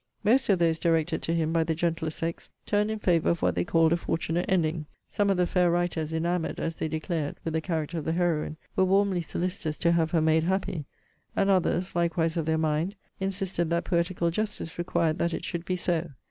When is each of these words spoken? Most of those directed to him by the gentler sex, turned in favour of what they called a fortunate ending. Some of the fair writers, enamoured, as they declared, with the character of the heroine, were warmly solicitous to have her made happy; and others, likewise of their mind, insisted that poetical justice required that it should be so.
Most 0.23 0.49
of 0.49 0.57
those 0.57 0.79
directed 0.79 1.21
to 1.21 1.35
him 1.35 1.53
by 1.53 1.63
the 1.63 1.75
gentler 1.75 2.09
sex, 2.09 2.49
turned 2.65 2.89
in 2.89 2.97
favour 2.97 3.29
of 3.29 3.43
what 3.43 3.53
they 3.53 3.63
called 3.63 3.93
a 3.93 3.97
fortunate 3.97 4.47
ending. 4.49 4.87
Some 5.07 5.29
of 5.29 5.37
the 5.37 5.45
fair 5.45 5.69
writers, 5.69 6.11
enamoured, 6.11 6.59
as 6.59 6.77
they 6.77 6.87
declared, 6.87 7.37
with 7.43 7.53
the 7.53 7.61
character 7.61 7.99
of 7.99 8.05
the 8.05 8.13
heroine, 8.13 8.57
were 8.75 8.83
warmly 8.83 9.21
solicitous 9.21 9.77
to 9.77 9.91
have 9.91 10.09
her 10.09 10.19
made 10.21 10.45
happy; 10.45 10.85
and 11.35 11.51
others, 11.51 11.95
likewise 11.95 12.35
of 12.35 12.47
their 12.47 12.57
mind, 12.57 12.95
insisted 13.19 13.69
that 13.69 13.85
poetical 13.85 14.31
justice 14.31 14.79
required 14.79 15.19
that 15.19 15.35
it 15.35 15.45
should 15.45 15.65
be 15.65 15.75
so. 15.75 16.09